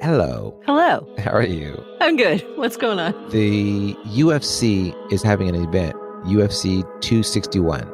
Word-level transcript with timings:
Hello. 0.00 0.54
Hello. 0.64 1.06
How 1.18 1.32
are 1.32 1.42
you? 1.44 1.82
I'm 2.00 2.16
good. 2.16 2.44
What's 2.56 2.76
going 2.76 3.00
on? 3.00 3.12
The 3.30 3.94
UFC 4.06 4.94
is 5.12 5.22
having 5.24 5.48
an 5.48 5.56
event, 5.56 5.96
UFC 6.24 6.82
261. 7.00 7.90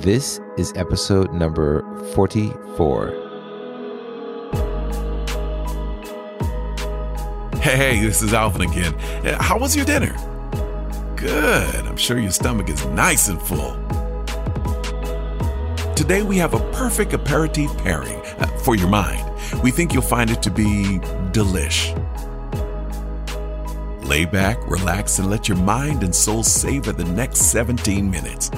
This 0.00 0.38
is 0.56 0.72
episode 0.76 1.32
number 1.32 1.82
44. 2.14 3.08
Hey, 7.60 8.00
this 8.00 8.22
is 8.22 8.32
Alvin 8.32 8.62
again. 8.62 8.94
Uh, 9.26 9.42
How 9.42 9.58
was 9.58 9.74
your 9.74 9.84
dinner? 9.84 10.14
Good. 11.16 11.74
I'm 11.84 11.96
sure 11.96 12.18
your 12.20 12.30
stomach 12.30 12.68
is 12.68 12.86
nice 12.86 13.26
and 13.28 13.42
full. 13.42 13.74
Today 15.96 16.22
we 16.22 16.36
have 16.38 16.54
a 16.54 16.60
perfect 16.72 17.12
aperitif 17.12 17.76
pairing 17.78 18.20
uh, 18.38 18.46
for 18.58 18.76
your 18.76 18.88
mind. 18.88 19.24
We 19.62 19.70
think 19.70 19.92
you'll 19.92 20.02
find 20.02 20.30
it 20.30 20.42
to 20.42 20.50
be 20.50 20.98
delish. 21.32 21.94
Lay 24.04 24.24
back, 24.24 24.58
relax, 24.70 25.18
and 25.18 25.28
let 25.28 25.48
your 25.48 25.58
mind 25.58 26.02
and 26.02 26.14
soul 26.14 26.42
savor 26.42 26.92
the 26.92 27.04
next 27.04 27.38
17 27.50 28.10
minutes. 28.10 28.50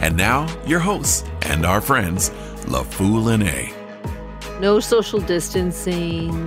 And 0.00 0.16
now, 0.16 0.46
your 0.66 0.80
hosts 0.80 1.24
and 1.42 1.64
our 1.64 1.80
friends, 1.80 2.30
LaFool 2.66 3.32
and 3.32 3.42
A. 3.44 3.72
No 4.60 4.80
social 4.80 5.20
distancing, 5.20 6.46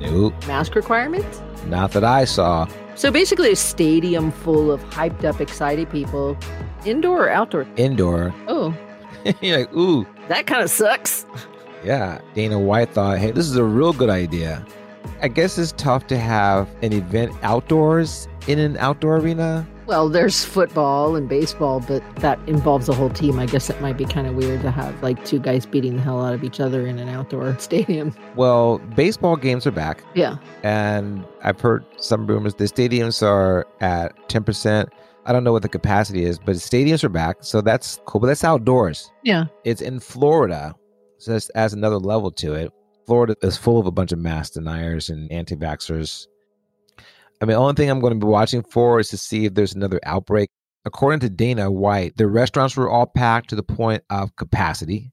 Nope, 0.00 0.34
mask 0.46 0.74
requirement. 0.74 1.26
not 1.66 1.92
that 1.92 2.04
I 2.04 2.24
saw. 2.24 2.66
So 2.94 3.10
basically, 3.10 3.50
a 3.52 3.56
stadium 3.56 4.30
full 4.30 4.70
of 4.70 4.80
hyped 4.84 5.24
up, 5.24 5.40
excited 5.40 5.90
people, 5.90 6.36
indoor 6.84 7.24
or 7.26 7.30
outdoor. 7.30 7.66
Indoor. 7.76 8.32
Oh, 8.48 8.74
You're 9.40 9.58
like, 9.58 9.72
ooh, 9.74 10.06
that 10.28 10.46
kind 10.46 10.62
of 10.62 10.70
sucks. 10.70 11.26
yeah. 11.84 12.20
Dana 12.34 12.58
White 12.58 12.90
thought, 12.90 13.18
hey, 13.18 13.30
this 13.30 13.46
is 13.46 13.56
a 13.56 13.64
real 13.64 13.92
good 13.92 14.10
idea. 14.10 14.64
I 15.20 15.28
guess 15.28 15.58
it's 15.58 15.72
tough 15.72 16.06
to 16.08 16.18
have 16.18 16.68
an 16.82 16.92
event 16.92 17.32
outdoors 17.42 18.28
in 18.48 18.58
an 18.58 18.76
outdoor 18.78 19.16
arena. 19.18 19.66
Well, 19.86 20.08
there's 20.08 20.44
football 20.44 21.16
and 21.16 21.28
baseball, 21.28 21.80
but 21.80 22.02
that 22.16 22.38
involves 22.48 22.88
a 22.88 22.94
whole 22.94 23.10
team. 23.10 23.38
I 23.40 23.46
guess 23.46 23.68
it 23.68 23.80
might 23.80 23.96
be 23.96 24.04
kind 24.04 24.26
of 24.28 24.34
weird 24.36 24.62
to 24.62 24.70
have 24.70 25.00
like 25.02 25.24
two 25.24 25.38
guys 25.40 25.66
beating 25.66 25.96
the 25.96 26.02
hell 26.02 26.24
out 26.24 26.34
of 26.34 26.44
each 26.44 26.60
other 26.60 26.86
in 26.86 26.98
an 27.00 27.08
outdoor 27.08 27.56
stadium. 27.58 28.14
Well, 28.36 28.78
baseball 28.96 29.36
games 29.36 29.66
are 29.66 29.72
back. 29.72 30.04
Yeah. 30.14 30.36
and 30.62 31.24
I've 31.42 31.60
heard 31.60 31.84
some 31.98 32.26
rumors 32.26 32.54
the 32.54 32.64
stadiums 32.64 33.22
are 33.26 33.66
at 33.80 34.16
10%. 34.28 34.88
I 35.24 35.32
don't 35.32 35.44
know 35.44 35.52
what 35.52 35.62
the 35.62 35.68
capacity 35.68 36.24
is, 36.24 36.38
but 36.38 36.56
stadiums 36.56 37.04
are 37.04 37.08
back. 37.08 37.36
So 37.40 37.60
that's 37.60 38.00
cool. 38.06 38.20
But 38.20 38.28
that's 38.28 38.44
outdoors. 38.44 39.10
Yeah. 39.22 39.46
It's 39.64 39.80
in 39.80 40.00
Florida. 40.00 40.74
So 41.18 41.32
this 41.32 41.50
adds 41.54 41.72
another 41.72 41.98
level 41.98 42.32
to 42.32 42.54
it. 42.54 42.72
Florida 43.06 43.36
is 43.42 43.56
full 43.56 43.78
of 43.78 43.86
a 43.86 43.92
bunch 43.92 44.12
of 44.12 44.18
mask 44.18 44.54
deniers 44.54 45.08
and 45.08 45.30
anti 45.30 45.54
vaxxers. 45.54 46.26
I 46.98 47.44
mean, 47.44 47.54
the 47.54 47.60
only 47.60 47.74
thing 47.74 47.90
I'm 47.90 48.00
going 48.00 48.12
to 48.12 48.24
be 48.24 48.30
watching 48.30 48.62
for 48.62 49.00
is 49.00 49.08
to 49.10 49.16
see 49.16 49.46
if 49.46 49.54
there's 49.54 49.74
another 49.74 50.00
outbreak. 50.04 50.50
According 50.84 51.20
to 51.20 51.30
Dana 51.30 51.70
White, 51.70 52.16
the 52.16 52.26
restaurants 52.26 52.76
were 52.76 52.90
all 52.90 53.06
packed 53.06 53.50
to 53.50 53.56
the 53.56 53.62
point 53.62 54.02
of 54.10 54.34
capacity. 54.36 55.12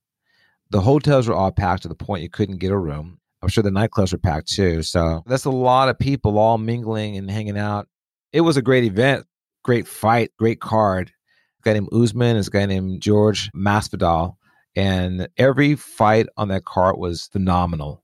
The 0.71 0.81
hotels 0.81 1.27
were 1.27 1.35
all 1.35 1.51
packed 1.51 1.83
to 1.83 1.87
the 1.87 1.95
point 1.95 2.23
you 2.23 2.29
couldn't 2.29 2.57
get 2.57 2.71
a 2.71 2.77
room. 2.77 3.19
I'm 3.41 3.49
sure 3.49 3.63
the 3.63 3.69
nightclubs 3.69 4.11
were 4.11 4.19
packed 4.19 4.49
too. 4.49 4.83
So 4.83 5.23
that's 5.25 5.45
a 5.45 5.51
lot 5.51 5.89
of 5.89 5.97
people 5.97 6.37
all 6.37 6.57
mingling 6.57 7.17
and 7.17 7.29
hanging 7.29 7.57
out. 7.57 7.87
It 8.33 8.41
was 8.41 8.57
a 8.57 8.61
great 8.61 8.83
event, 8.83 9.25
great 9.63 9.87
fight, 9.87 10.31
great 10.37 10.59
card. 10.59 11.11
A 11.59 11.63
guy 11.63 11.73
named 11.73 11.89
Usman, 11.93 12.37
is 12.37 12.47
a 12.47 12.51
guy 12.51 12.65
named 12.65 13.01
George 13.01 13.51
Masvidal, 13.53 14.35
and 14.75 15.27
every 15.37 15.75
fight 15.75 16.27
on 16.37 16.47
that 16.49 16.65
card 16.65 16.97
was 16.97 17.29
phenomenal. 17.31 18.03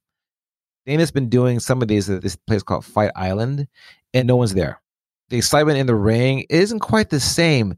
Dana's 0.86 1.12
been 1.12 1.30
doing 1.30 1.60
some 1.60 1.82
of 1.82 1.88
these 1.88 2.10
at 2.10 2.22
this 2.22 2.36
place 2.36 2.64
called 2.64 2.86
Fight 2.86 3.12
Island, 3.16 3.68
and 4.14 4.28
no 4.28 4.36
one's 4.36 4.54
there. 4.54 4.82
The 5.30 5.38
excitement 5.38 5.80
in 5.80 5.88
the 5.88 5.96
ring 5.96 6.46
isn't 6.50 6.80
quite 6.80 7.10
the 7.10 7.20
same. 7.20 7.76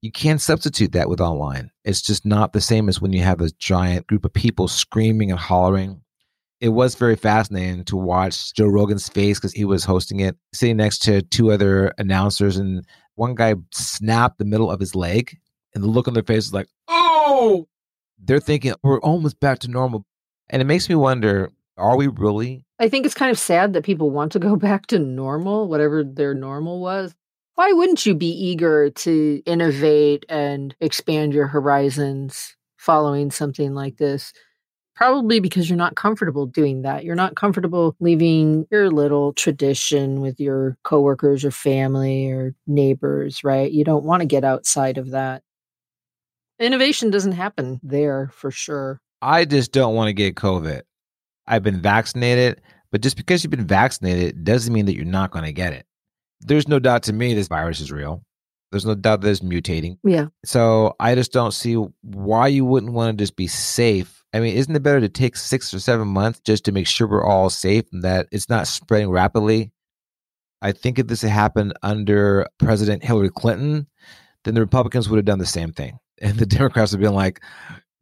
You 0.00 0.10
can't 0.10 0.40
substitute 0.40 0.92
that 0.92 1.08
with 1.08 1.20
online. 1.20 1.70
It's 1.84 2.02
just 2.02 2.24
not 2.24 2.52
the 2.52 2.60
same 2.60 2.88
as 2.88 3.00
when 3.00 3.12
you 3.12 3.22
have 3.22 3.40
a 3.40 3.50
giant 3.58 4.06
group 4.06 4.24
of 4.24 4.32
people 4.32 4.66
screaming 4.66 5.30
and 5.30 5.38
hollering 5.38 6.02
it 6.60 6.70
was 6.70 6.94
very 6.94 7.16
fascinating 7.16 7.84
to 7.84 7.96
watch 7.96 8.52
Joe 8.54 8.66
Rogan's 8.66 9.08
face 9.08 9.38
because 9.38 9.52
he 9.52 9.64
was 9.64 9.84
hosting 9.84 10.20
it, 10.20 10.36
sitting 10.52 10.76
next 10.76 10.98
to 11.02 11.22
two 11.22 11.52
other 11.52 11.92
announcers, 11.98 12.56
and 12.56 12.84
one 13.18 13.34
guy 13.34 13.54
snapped 13.72 14.38
the 14.38 14.44
middle 14.44 14.70
of 14.70 14.80
his 14.80 14.94
leg, 14.94 15.36
and 15.74 15.82
the 15.82 15.88
look 15.88 16.08
on 16.08 16.14
their 16.14 16.22
face 16.22 16.46
is 16.46 16.54
like, 16.54 16.68
"Oh!" 16.86 17.66
They're 18.18 18.40
thinking 18.40 18.74
we're 18.82 19.00
almost 19.00 19.40
back 19.40 19.58
to 19.60 19.68
normal, 19.68 20.04
and 20.48 20.62
it 20.62 20.66
makes 20.66 20.88
me 20.88 20.94
wonder: 20.94 21.50
Are 21.76 21.96
we 21.96 22.06
really? 22.06 22.64
I 22.78 22.88
think 22.88 23.04
it's 23.04 23.14
kind 23.14 23.30
of 23.30 23.38
sad 23.38 23.72
that 23.72 23.84
people 23.84 24.10
want 24.10 24.32
to 24.32 24.38
go 24.38 24.56
back 24.68 24.86
to 24.88 24.98
normal, 24.98 25.68
whatever 25.68 26.04
their 26.04 26.34
normal 26.34 26.80
was. 26.80 27.14
Why 27.56 27.72
wouldn't 27.72 28.06
you 28.06 28.14
be 28.14 28.30
eager 28.30 28.88
to 28.88 29.42
innovate 29.44 30.24
and 30.28 30.76
expand 30.80 31.34
your 31.34 31.48
horizons 31.48 32.56
following 32.76 33.32
something 33.32 33.74
like 33.74 33.96
this? 33.96 34.32
Probably 34.98 35.38
because 35.38 35.70
you're 35.70 35.76
not 35.76 35.94
comfortable 35.94 36.44
doing 36.44 36.82
that. 36.82 37.04
You're 37.04 37.14
not 37.14 37.36
comfortable 37.36 37.94
leaving 38.00 38.66
your 38.68 38.90
little 38.90 39.32
tradition 39.32 40.20
with 40.20 40.40
your 40.40 40.76
coworkers 40.82 41.44
or 41.44 41.52
family 41.52 42.32
or 42.32 42.56
neighbors, 42.66 43.44
right? 43.44 43.70
You 43.70 43.84
don't 43.84 44.02
want 44.02 44.22
to 44.22 44.26
get 44.26 44.42
outside 44.42 44.98
of 44.98 45.12
that. 45.12 45.44
Innovation 46.58 47.10
doesn't 47.10 47.30
happen 47.30 47.78
there 47.84 48.30
for 48.34 48.50
sure. 48.50 49.00
I 49.22 49.44
just 49.44 49.70
don't 49.70 49.94
want 49.94 50.08
to 50.08 50.12
get 50.14 50.34
COVID. 50.34 50.82
I've 51.46 51.62
been 51.62 51.80
vaccinated, 51.80 52.60
but 52.90 53.00
just 53.00 53.16
because 53.16 53.44
you've 53.44 53.52
been 53.52 53.68
vaccinated 53.68 54.42
doesn't 54.42 54.74
mean 54.74 54.86
that 54.86 54.96
you're 54.96 55.04
not 55.04 55.30
going 55.30 55.44
to 55.44 55.52
get 55.52 55.74
it. 55.74 55.86
There's 56.40 56.66
no 56.66 56.80
doubt 56.80 57.04
to 57.04 57.12
me 57.12 57.34
this 57.34 57.46
virus 57.46 57.78
is 57.78 57.92
real. 57.92 58.24
There's 58.72 58.84
no 58.84 58.96
doubt 58.96 59.20
that 59.20 59.30
it's 59.30 59.40
mutating. 59.42 59.98
Yeah. 60.02 60.26
So 60.44 60.96
I 60.98 61.14
just 61.14 61.32
don't 61.32 61.52
see 61.52 61.74
why 62.02 62.48
you 62.48 62.64
wouldn't 62.64 62.92
want 62.92 63.16
to 63.16 63.22
just 63.22 63.36
be 63.36 63.46
safe. 63.46 64.17
I 64.32 64.40
mean, 64.40 64.54
isn't 64.56 64.74
it 64.74 64.82
better 64.82 65.00
to 65.00 65.08
take 65.08 65.36
six 65.36 65.72
or 65.72 65.80
seven 65.80 66.08
months 66.08 66.40
just 66.40 66.64
to 66.66 66.72
make 66.72 66.86
sure 66.86 67.06
we're 67.06 67.24
all 67.24 67.48
safe 67.48 67.84
and 67.92 68.02
that 68.04 68.26
it's 68.30 68.48
not 68.48 68.66
spreading 68.66 69.10
rapidly? 69.10 69.72
I 70.60 70.72
think 70.72 70.98
if 70.98 71.06
this 71.06 71.22
had 71.22 71.30
happened 71.30 71.72
under 71.82 72.46
President 72.58 73.04
Hillary 73.04 73.30
Clinton, 73.30 73.86
then 74.44 74.54
the 74.54 74.60
Republicans 74.60 75.08
would 75.08 75.16
have 75.16 75.24
done 75.24 75.38
the 75.38 75.46
same 75.46 75.72
thing. 75.72 75.98
And 76.20 76.36
the 76.36 76.46
Democrats 76.46 76.90
would 76.90 77.00
have 77.00 77.08
been 77.08 77.14
like, 77.14 77.40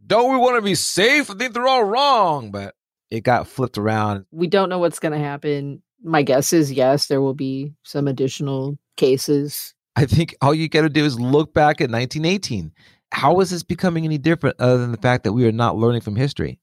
don't 0.06 0.32
we 0.32 0.38
want 0.38 0.56
to 0.56 0.62
be 0.62 0.74
safe? 0.74 1.30
I 1.30 1.34
think 1.34 1.52
they're 1.52 1.68
all 1.68 1.84
wrong. 1.84 2.50
But 2.50 2.74
it 3.10 3.24
got 3.24 3.46
flipped 3.46 3.76
around. 3.76 4.24
we 4.30 4.46
don't 4.46 4.70
know 4.70 4.78
what's 4.78 4.98
going 4.98 5.12
to 5.12 5.18
happen. 5.18 5.82
My 6.02 6.22
guess 6.22 6.54
is 6.54 6.72
yes, 6.72 7.08
there 7.08 7.20
will 7.20 7.34
be 7.34 7.74
some 7.82 8.08
additional 8.08 8.78
cases. 8.96 9.74
I 9.96 10.06
think 10.06 10.34
all 10.40 10.54
you 10.54 10.70
got 10.70 10.82
to 10.82 10.88
do 10.88 11.04
is 11.04 11.20
look 11.20 11.52
back 11.52 11.82
at 11.82 11.90
1918. 11.90 12.72
How 13.12 13.40
is 13.40 13.50
this 13.50 13.62
becoming 13.62 14.04
any 14.04 14.18
different 14.18 14.56
other 14.58 14.78
than 14.78 14.92
the 14.92 14.98
fact 14.98 15.24
that 15.24 15.32
we 15.32 15.46
are 15.46 15.52
not 15.52 15.76
learning 15.76 16.00
from 16.00 16.16
history? 16.16 16.58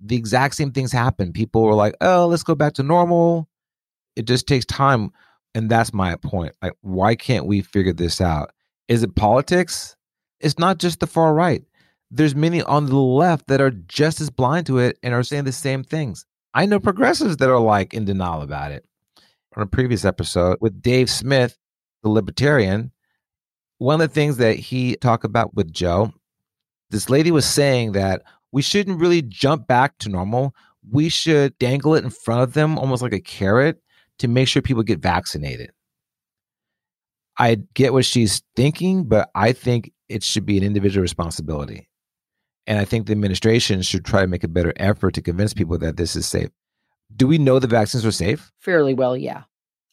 The 0.00 0.16
exact 0.16 0.54
same 0.54 0.72
things 0.72 0.92
happen. 0.92 1.32
People 1.32 1.62
were 1.62 1.74
like, 1.74 1.94
oh, 2.00 2.26
let's 2.26 2.42
go 2.42 2.54
back 2.54 2.74
to 2.74 2.82
normal. 2.82 3.48
It 4.16 4.26
just 4.26 4.46
takes 4.46 4.64
time. 4.64 5.10
And 5.54 5.70
that's 5.70 5.92
my 5.92 6.16
point. 6.16 6.54
Like, 6.60 6.72
why 6.80 7.14
can't 7.14 7.46
we 7.46 7.62
figure 7.62 7.92
this 7.92 8.20
out? 8.20 8.50
Is 8.88 9.02
it 9.02 9.14
politics? 9.14 9.96
It's 10.40 10.58
not 10.58 10.78
just 10.78 11.00
the 11.00 11.06
far 11.06 11.32
right. 11.32 11.62
There's 12.10 12.34
many 12.34 12.62
on 12.62 12.86
the 12.86 12.96
left 12.96 13.46
that 13.46 13.60
are 13.60 13.70
just 13.70 14.20
as 14.20 14.30
blind 14.30 14.66
to 14.66 14.78
it 14.78 14.98
and 15.02 15.14
are 15.14 15.22
saying 15.22 15.44
the 15.44 15.52
same 15.52 15.84
things. 15.84 16.26
I 16.52 16.66
know 16.66 16.78
progressives 16.80 17.38
that 17.38 17.48
are 17.48 17.58
like 17.58 17.94
in 17.94 18.04
denial 18.04 18.42
about 18.42 18.72
it. 18.72 18.84
On 19.56 19.62
a 19.62 19.66
previous 19.66 20.04
episode 20.04 20.58
with 20.60 20.82
Dave 20.82 21.08
Smith, 21.08 21.56
the 22.02 22.08
libertarian, 22.08 22.92
one 23.78 24.00
of 24.00 24.08
the 24.08 24.14
things 24.14 24.36
that 24.38 24.56
he 24.56 24.96
talked 24.96 25.24
about 25.24 25.54
with 25.54 25.72
Joe, 25.72 26.12
this 26.90 27.10
lady 27.10 27.30
was 27.30 27.44
saying 27.44 27.92
that 27.92 28.22
we 28.52 28.62
shouldn't 28.62 29.00
really 29.00 29.22
jump 29.22 29.66
back 29.66 29.98
to 29.98 30.08
normal. 30.08 30.54
We 30.88 31.08
should 31.08 31.58
dangle 31.58 31.94
it 31.94 32.04
in 32.04 32.10
front 32.10 32.42
of 32.42 32.54
them 32.54 32.78
almost 32.78 33.02
like 33.02 33.12
a 33.12 33.20
carrot 33.20 33.80
to 34.18 34.28
make 34.28 34.48
sure 34.48 34.62
people 34.62 34.82
get 34.82 35.00
vaccinated. 35.00 35.70
I 37.36 37.56
get 37.74 37.92
what 37.92 38.04
she's 38.04 38.42
thinking, 38.54 39.04
but 39.04 39.28
I 39.34 39.52
think 39.52 39.92
it 40.08 40.22
should 40.22 40.46
be 40.46 40.56
an 40.56 40.62
individual 40.62 41.02
responsibility. 41.02 41.88
And 42.66 42.78
I 42.78 42.84
think 42.84 43.06
the 43.06 43.12
administration 43.12 43.82
should 43.82 44.04
try 44.04 44.20
to 44.20 44.26
make 44.26 44.44
a 44.44 44.48
better 44.48 44.72
effort 44.76 45.14
to 45.14 45.22
convince 45.22 45.52
people 45.52 45.76
that 45.78 45.96
this 45.96 46.14
is 46.16 46.26
safe. 46.26 46.50
Do 47.14 47.26
we 47.26 47.38
know 47.38 47.58
the 47.58 47.66
vaccines 47.66 48.06
are 48.06 48.12
safe? 48.12 48.52
Fairly 48.60 48.94
well, 48.94 49.16
yeah. 49.16 49.42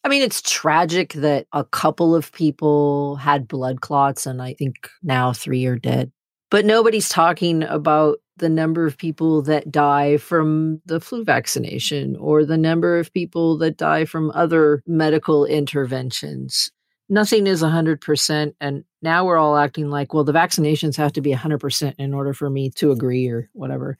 I 0.04 0.08
mean, 0.08 0.22
it's 0.22 0.42
tragic 0.42 1.12
that 1.14 1.46
a 1.52 1.64
couple 1.64 2.14
of 2.14 2.32
people 2.32 3.16
had 3.16 3.46
blood 3.46 3.80
clots, 3.80 4.26
and 4.26 4.42
I 4.42 4.54
think 4.54 4.88
now 5.02 5.32
three 5.32 5.64
are 5.66 5.78
dead. 5.78 6.10
But 6.50 6.64
nobody's 6.64 7.08
talking 7.08 7.62
about 7.62 8.18
the 8.36 8.48
number 8.48 8.84
of 8.86 8.98
people 8.98 9.42
that 9.42 9.70
die 9.70 10.16
from 10.16 10.80
the 10.86 10.98
flu 10.98 11.24
vaccination 11.24 12.16
or 12.16 12.44
the 12.44 12.56
number 12.56 12.98
of 12.98 13.12
people 13.12 13.56
that 13.58 13.76
die 13.76 14.04
from 14.04 14.32
other 14.34 14.82
medical 14.86 15.44
interventions. 15.44 16.72
Nothing 17.08 17.46
is 17.46 17.62
100%, 17.62 18.54
and 18.60 18.84
Now 19.02 19.24
we're 19.24 19.36
all 19.36 19.56
acting 19.56 19.90
like, 19.90 20.14
well, 20.14 20.24
the 20.24 20.32
vaccinations 20.32 20.96
have 20.96 21.12
to 21.12 21.20
be 21.20 21.32
100% 21.32 21.94
in 21.98 22.14
order 22.14 22.32
for 22.32 22.50
me 22.50 22.70
to 22.70 22.90
agree 22.90 23.28
or 23.28 23.48
whatever. 23.52 23.98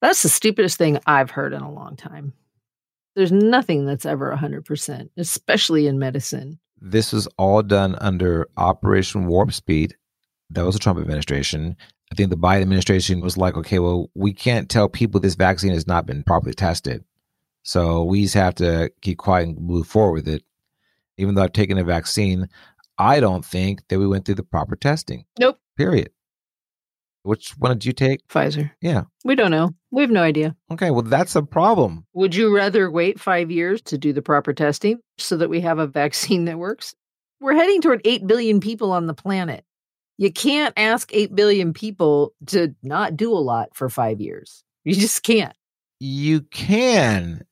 That's 0.00 0.22
the 0.22 0.28
stupidest 0.28 0.78
thing 0.78 0.98
I've 1.06 1.30
heard 1.30 1.52
in 1.52 1.62
a 1.62 1.72
long 1.72 1.96
time. 1.96 2.32
There's 3.16 3.32
nothing 3.32 3.86
that's 3.86 4.06
ever 4.06 4.36
100%, 4.36 5.08
especially 5.16 5.86
in 5.86 5.98
medicine. 5.98 6.60
This 6.80 7.12
was 7.12 7.26
all 7.38 7.62
done 7.62 7.96
under 8.00 8.46
Operation 8.58 9.26
Warp 9.26 9.52
Speed. 9.52 9.96
That 10.50 10.66
was 10.66 10.74
the 10.74 10.78
Trump 10.78 11.00
administration. 11.00 11.76
I 12.12 12.14
think 12.14 12.30
the 12.30 12.36
Biden 12.36 12.62
administration 12.62 13.20
was 13.20 13.36
like, 13.36 13.56
okay, 13.56 13.78
well, 13.78 14.10
we 14.14 14.32
can't 14.32 14.68
tell 14.68 14.88
people 14.88 15.18
this 15.18 15.34
vaccine 15.34 15.72
has 15.72 15.86
not 15.86 16.06
been 16.06 16.22
properly 16.22 16.54
tested. 16.54 17.04
So 17.62 18.04
we 18.04 18.22
just 18.22 18.34
have 18.34 18.54
to 18.56 18.92
keep 19.00 19.18
quiet 19.18 19.48
and 19.48 19.58
move 19.58 19.88
forward 19.88 20.12
with 20.12 20.28
it. 20.28 20.44
Even 21.16 21.34
though 21.34 21.42
I've 21.42 21.52
taken 21.52 21.78
a 21.78 21.84
vaccine, 21.84 22.48
I 22.98 23.18
don't 23.18 23.44
think 23.44 23.88
that 23.88 23.98
we 23.98 24.06
went 24.06 24.26
through 24.26 24.36
the 24.36 24.42
proper 24.42 24.76
testing. 24.76 25.24
Nope. 25.40 25.58
Period. 25.76 26.10
Which 27.26 27.54
one 27.58 27.72
did 27.72 27.86
you 27.86 27.92
take? 27.92 28.26
Pfizer. 28.28 28.70
Yeah. 28.80 29.02
We 29.24 29.34
don't 29.34 29.50
know. 29.50 29.72
We 29.90 30.02
have 30.02 30.12
no 30.12 30.22
idea. 30.22 30.54
Okay, 30.70 30.92
well, 30.92 31.02
that's 31.02 31.34
a 31.34 31.42
problem. 31.42 32.06
Would 32.14 32.36
you 32.36 32.54
rather 32.54 32.88
wait 32.88 33.18
five 33.18 33.50
years 33.50 33.82
to 33.82 33.98
do 33.98 34.12
the 34.12 34.22
proper 34.22 34.52
testing 34.52 35.00
so 35.18 35.36
that 35.36 35.50
we 35.50 35.60
have 35.60 35.80
a 35.80 35.88
vaccine 35.88 36.44
that 36.44 36.58
works? 36.58 36.94
We're 37.40 37.54
heading 37.54 37.82
toward 37.82 38.00
8 38.04 38.28
billion 38.28 38.60
people 38.60 38.92
on 38.92 39.06
the 39.06 39.14
planet. 39.14 39.64
You 40.18 40.32
can't 40.32 40.72
ask 40.76 41.10
8 41.12 41.34
billion 41.34 41.72
people 41.72 42.32
to 42.46 42.74
not 42.84 43.16
do 43.16 43.32
a 43.32 43.42
lot 43.42 43.70
for 43.74 43.90
five 43.90 44.20
years. 44.20 44.62
You 44.84 44.94
just 44.94 45.24
can't. 45.24 45.54
You 45.98 46.42
can. 46.42 47.44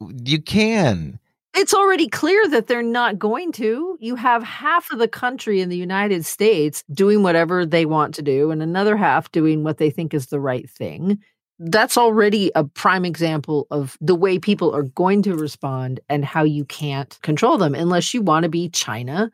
You 0.00 0.40
can. 0.40 1.19
It's 1.54 1.74
already 1.74 2.08
clear 2.08 2.48
that 2.48 2.68
they're 2.68 2.82
not 2.82 3.18
going 3.18 3.52
to. 3.52 3.98
You 4.00 4.14
have 4.14 4.42
half 4.42 4.90
of 4.92 4.98
the 4.98 5.08
country 5.08 5.60
in 5.60 5.68
the 5.68 5.76
United 5.76 6.24
States 6.24 6.84
doing 6.92 7.22
whatever 7.22 7.66
they 7.66 7.86
want 7.86 8.14
to 8.14 8.22
do, 8.22 8.50
and 8.50 8.62
another 8.62 8.96
half 8.96 9.32
doing 9.32 9.64
what 9.64 9.78
they 9.78 9.90
think 9.90 10.14
is 10.14 10.26
the 10.26 10.40
right 10.40 10.70
thing. 10.70 11.18
That's 11.58 11.98
already 11.98 12.50
a 12.54 12.64
prime 12.64 13.04
example 13.04 13.66
of 13.70 13.98
the 14.00 14.14
way 14.14 14.38
people 14.38 14.74
are 14.74 14.84
going 14.84 15.22
to 15.24 15.34
respond 15.34 16.00
and 16.08 16.24
how 16.24 16.44
you 16.44 16.64
can't 16.64 17.18
control 17.22 17.58
them 17.58 17.74
unless 17.74 18.14
you 18.14 18.22
want 18.22 18.44
to 18.44 18.48
be 18.48 18.70
China, 18.70 19.30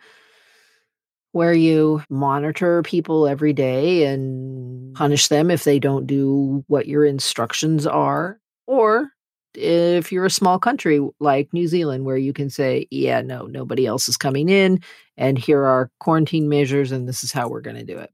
where 1.32 1.52
you 1.52 2.02
monitor 2.08 2.82
people 2.82 3.28
every 3.28 3.52
day 3.52 4.04
and 4.06 4.94
punish 4.94 5.28
them 5.28 5.50
if 5.50 5.64
they 5.64 5.78
don't 5.78 6.06
do 6.06 6.64
what 6.66 6.88
your 6.88 7.04
instructions 7.04 7.86
are. 7.86 8.40
Or 8.66 9.10
if 9.56 10.12
you're 10.12 10.24
a 10.24 10.30
small 10.30 10.58
country 10.58 11.00
like 11.20 11.52
New 11.52 11.66
Zealand, 11.66 12.04
where 12.04 12.16
you 12.16 12.32
can 12.32 12.50
say, 12.50 12.86
yeah, 12.90 13.20
no, 13.22 13.46
nobody 13.46 13.86
else 13.86 14.08
is 14.08 14.16
coming 14.16 14.48
in, 14.48 14.80
and 15.16 15.38
here 15.38 15.64
are 15.64 15.90
quarantine 16.00 16.48
measures, 16.48 16.92
and 16.92 17.08
this 17.08 17.24
is 17.24 17.32
how 17.32 17.48
we're 17.48 17.60
going 17.60 17.76
to 17.76 17.84
do 17.84 17.98
it. 17.98 18.10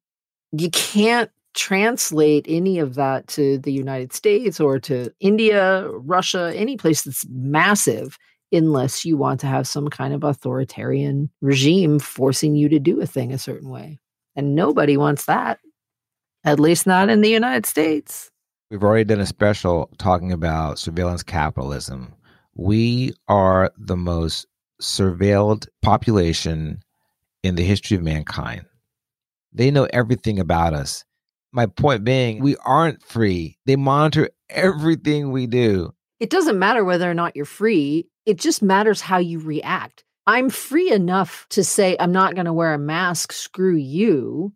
You 0.53 0.71
can't 0.71 1.31
translate 1.55 2.47
any 2.49 2.79
of 2.79 2.94
that 2.94 3.27
to 3.29 3.59
the 3.59 3.73
United 3.73 4.12
States 4.12 4.59
or 4.59 4.79
to 4.81 5.12
India, 5.21 5.87
Russia, 5.89 6.53
any 6.55 6.77
place 6.77 7.03
that's 7.03 7.27
massive, 7.29 8.19
unless 8.53 9.05
you 9.05 9.17
want 9.17 9.41
to 9.41 9.47
have 9.47 9.67
some 9.67 9.89
kind 9.89 10.15
of 10.15 10.25
authoritarian 10.25 11.31
regime 11.41 11.99
forcing 11.99 12.55
you 12.55 12.69
to 12.69 12.79
do 12.79 13.00
a 13.00 13.06
thing 13.06 13.33
a 13.33 13.39
certain 13.39 13.69
way. 13.69 13.99
And 14.35 14.55
nobody 14.55 14.97
wants 14.97 15.27
that, 15.27 15.59
at 16.44 16.59
least 16.59 16.87
not 16.87 17.11
in 17.11 17.21
the 17.21 17.31
United 17.31 17.67
States. 17.67 18.31
We've 18.72 18.82
already 18.82 19.04
done 19.04 19.20
a 19.20 19.26
special 19.26 19.90
talking 19.98 20.32
about 20.32 20.78
surveillance 20.78 21.22
capitalism. 21.22 22.14
We 22.54 23.12
are 23.28 23.70
the 23.76 23.98
most 23.98 24.46
surveilled 24.80 25.69
population 25.82 26.82
in 27.42 27.56
the 27.56 27.64
history 27.64 27.98
of 27.98 28.02
mankind. 28.02 28.64
They 29.52 29.70
know 29.70 29.88
everything 29.92 30.38
about 30.38 30.72
us. 30.72 31.04
My 31.52 31.66
point 31.66 32.02
being, 32.02 32.40
we 32.40 32.56
aren't 32.64 33.02
free. 33.02 33.58
They 33.66 33.76
monitor 33.76 34.30
everything 34.48 35.32
we 35.32 35.46
do. 35.46 35.92
It 36.19 36.30
doesn't 36.30 36.58
matter 36.58 36.82
whether 36.82 37.10
or 37.10 37.14
not 37.14 37.36
you're 37.36 37.44
free, 37.44 38.08
it 38.24 38.38
just 38.38 38.62
matters 38.62 39.02
how 39.02 39.19
you 39.19 39.38
react. 39.38 40.02
I'm 40.26 40.48
free 40.48 40.90
enough 40.90 41.46
to 41.50 41.62
say, 41.62 41.94
I'm 42.00 42.12
not 42.12 42.34
going 42.34 42.46
to 42.46 42.54
wear 42.54 42.72
a 42.72 42.78
mask, 42.78 43.32
screw 43.32 43.76
you. 43.76 44.54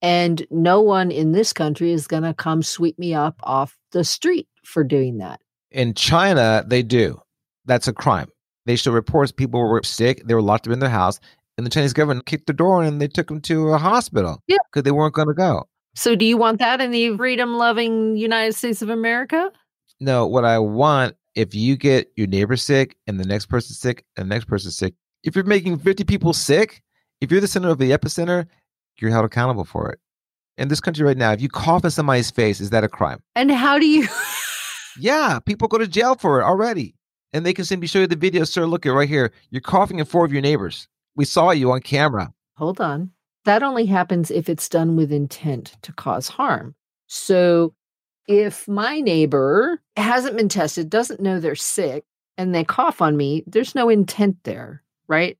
And 0.00 0.46
no 0.50 0.80
one 0.80 1.10
in 1.10 1.32
this 1.32 1.52
country 1.52 1.92
is 1.92 2.06
going 2.06 2.22
to 2.22 2.34
come 2.34 2.62
sweep 2.62 2.98
me 2.98 3.14
up 3.14 3.36
off 3.42 3.76
the 3.92 4.04
street 4.04 4.48
for 4.64 4.84
doing 4.84 5.18
that. 5.18 5.40
In 5.70 5.94
China, 5.94 6.64
they 6.66 6.82
do. 6.82 7.20
That's 7.64 7.88
a 7.88 7.92
crime. 7.92 8.28
They 8.66 8.76
show 8.76 8.92
reports 8.92 9.32
people 9.32 9.60
were 9.60 9.82
sick, 9.82 10.22
they 10.26 10.34
were 10.34 10.42
locked 10.42 10.66
up 10.66 10.72
in 10.72 10.78
their 10.78 10.90
house, 10.90 11.20
and 11.56 11.66
the 11.66 11.70
Chinese 11.70 11.92
government 11.92 12.26
kicked 12.26 12.46
the 12.46 12.52
door 12.52 12.82
in 12.82 12.88
and 12.88 13.00
they 13.00 13.08
took 13.08 13.28
them 13.28 13.40
to 13.42 13.70
a 13.70 13.78
hospital. 13.78 14.42
Yeah. 14.46 14.58
Because 14.70 14.84
they 14.84 14.90
weren't 14.90 15.14
going 15.14 15.28
to 15.28 15.34
go. 15.34 15.68
So, 15.94 16.14
do 16.14 16.24
you 16.24 16.36
want 16.36 16.60
that 16.60 16.80
in 16.80 16.92
the 16.92 17.16
freedom 17.16 17.54
loving 17.56 18.16
United 18.16 18.54
States 18.54 18.82
of 18.82 18.90
America? 18.90 19.50
No, 20.00 20.26
what 20.26 20.44
I 20.44 20.58
want, 20.58 21.16
if 21.34 21.54
you 21.54 21.76
get 21.76 22.12
your 22.14 22.28
neighbor 22.28 22.56
sick 22.56 22.96
and 23.06 23.18
the 23.18 23.26
next 23.26 23.46
person 23.46 23.74
sick 23.74 24.04
and 24.16 24.30
the 24.30 24.34
next 24.34 24.44
person 24.44 24.70
sick, 24.70 24.94
if 25.24 25.34
you're 25.34 25.44
making 25.44 25.78
50 25.78 26.04
people 26.04 26.32
sick, 26.32 26.82
if 27.20 27.32
you're 27.32 27.40
the 27.40 27.48
center 27.48 27.70
of 27.70 27.78
the 27.78 27.90
epicenter, 27.90 28.46
you're 29.00 29.10
held 29.10 29.24
accountable 29.24 29.64
for 29.64 29.90
it. 29.90 29.98
In 30.56 30.68
this 30.68 30.80
country 30.80 31.04
right 31.04 31.16
now, 31.16 31.32
if 31.32 31.40
you 31.40 31.48
cough 31.48 31.84
in 31.84 31.90
somebody's 31.90 32.30
face, 32.30 32.60
is 32.60 32.70
that 32.70 32.84
a 32.84 32.88
crime? 32.88 33.20
And 33.36 33.50
how 33.50 33.78
do 33.78 33.86
you? 33.86 34.08
yeah, 34.98 35.38
people 35.38 35.68
go 35.68 35.78
to 35.78 35.86
jail 35.86 36.16
for 36.16 36.40
it 36.40 36.44
already. 36.44 36.94
And 37.32 37.44
they 37.44 37.52
can 37.52 37.64
simply 37.64 37.86
show 37.86 38.00
you 38.00 38.06
the 38.06 38.16
video, 38.16 38.44
sir. 38.44 38.66
Look 38.66 38.86
at 38.86 38.90
right 38.90 39.08
here. 39.08 39.32
You're 39.50 39.60
coughing 39.60 39.98
in 39.98 40.04
four 40.04 40.24
of 40.24 40.32
your 40.32 40.42
neighbors. 40.42 40.88
We 41.14 41.24
saw 41.24 41.50
you 41.50 41.70
on 41.70 41.80
camera. 41.80 42.32
Hold 42.56 42.80
on. 42.80 43.10
That 43.44 43.62
only 43.62 43.86
happens 43.86 44.30
if 44.30 44.48
it's 44.48 44.68
done 44.68 44.96
with 44.96 45.12
intent 45.12 45.76
to 45.82 45.92
cause 45.92 46.28
harm. 46.28 46.74
So 47.06 47.74
if 48.26 48.68
my 48.68 49.00
neighbor 49.00 49.80
hasn't 49.96 50.36
been 50.36 50.48
tested, 50.48 50.90
doesn't 50.90 51.20
know 51.20 51.40
they're 51.40 51.54
sick, 51.54 52.04
and 52.36 52.54
they 52.54 52.64
cough 52.64 53.00
on 53.00 53.16
me, 53.16 53.42
there's 53.46 53.74
no 53.74 53.88
intent 53.88 54.36
there, 54.44 54.82
right? 55.08 55.38